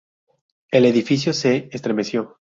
El 0.71 0.85
edificio 0.85 1.31
se 1.31 1.69
estremeció. 1.71 2.39